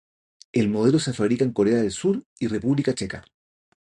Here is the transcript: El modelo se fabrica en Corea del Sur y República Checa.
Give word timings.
El 0.51 0.67
modelo 0.69 0.97
se 0.97 1.13
fabrica 1.13 1.43
en 1.45 1.53
Corea 1.53 1.75
del 1.77 1.91
Sur 1.91 2.25
y 2.39 2.47
República 2.47 2.95
Checa. 2.95 3.23